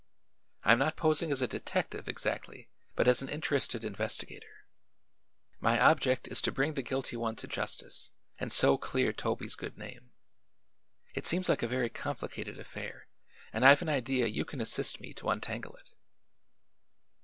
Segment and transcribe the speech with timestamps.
[0.63, 4.65] "I am not posing as a detective, exactly, but as an interested investigator.
[5.59, 9.77] My object is to bring the guilty one to justice and so clear Toby's good
[9.77, 10.13] name.
[11.13, 13.09] It seems like a very complicated affair
[13.53, 15.93] and I've an idea you can assist me to untangle it."